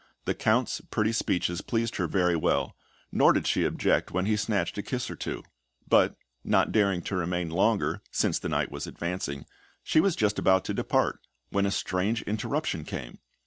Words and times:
The 0.25 0.33
Count's 0.33 0.81
pretty 0.89 1.11
speeches 1.11 1.61
pleased 1.61 1.97
her 1.97 2.07
very 2.07 2.35
well, 2.35 2.75
nor 3.11 3.33
did 3.33 3.45
she 3.45 3.65
object 3.65 4.09
when 4.09 4.25
he 4.25 4.35
snatched 4.35 4.75
a 4.79 4.81
kiss 4.81 5.11
or 5.11 5.15
two; 5.15 5.43
but, 5.87 6.15
not 6.43 6.71
daring 6.71 7.03
to 7.03 7.15
remain 7.15 7.51
longer, 7.51 8.01
since 8.09 8.39
the 8.39 8.49
night 8.49 8.71
was 8.71 8.87
advancing, 8.87 9.45
she 9.83 9.99
was 9.99 10.15
just 10.15 10.39
about 10.39 10.65
to 10.65 10.73
depart, 10.73 11.19
when 11.51 11.67
a 11.67 11.71
strange 11.71 12.23
interruption 12.23 12.83
came. 12.83 13.19